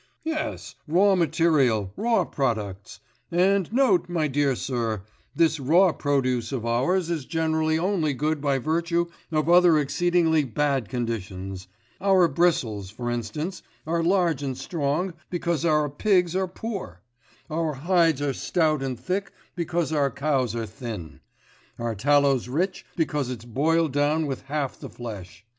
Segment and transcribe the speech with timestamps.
[0.23, 3.01] 'Yes, raw material, raw products.
[3.29, 5.03] And note, my dear sir:
[5.35, 10.89] this raw produce of ours is generally only good by virtue of other exceedingly bad
[10.89, 11.67] conditions;
[12.01, 17.03] our bristles, for instance, are large and strong, because our pigs are poor;
[17.47, 21.19] our hides are stout and thick because our cows are thin;
[21.77, 25.45] our tallow's rich because it's boiled down with half the flesh....